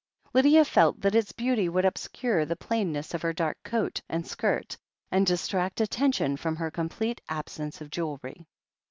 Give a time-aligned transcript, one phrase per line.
[0.33, 4.25] Lydia felt that its beauty would obscure the plain ness of her dark coat and
[4.25, 4.75] skirt
[5.11, 8.47] and distract attention from her complete absence of jewellery.